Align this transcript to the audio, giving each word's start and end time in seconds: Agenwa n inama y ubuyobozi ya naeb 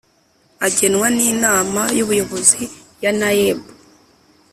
Agenwa 0.65 1.07
n 1.17 1.19
inama 1.31 1.81
y 1.97 2.01
ubuyobozi 2.03 2.63
ya 3.03 3.11
naeb 3.19 3.59